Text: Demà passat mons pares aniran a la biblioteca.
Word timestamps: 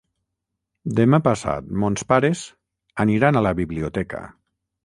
Demà 0.99 1.19
passat 1.27 1.69
mons 1.83 2.07
pares 2.13 2.43
aniran 3.07 3.39
a 3.43 3.47
la 3.49 3.55
biblioteca. 3.61 4.25